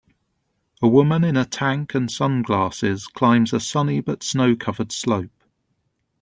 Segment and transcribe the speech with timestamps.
[0.81, 5.43] A woman in a tank and sunglasses climbs a sunny but snowcovered slope.